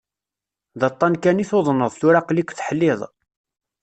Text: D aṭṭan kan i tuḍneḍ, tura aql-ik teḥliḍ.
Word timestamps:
D 0.79 0.81
aṭṭan 0.89 1.13
kan 1.23 1.41
i 1.43 1.45
tuḍneḍ, 1.49 1.93
tura 1.99 2.17
aql-ik 2.21 2.49
teḥliḍ. 2.57 2.99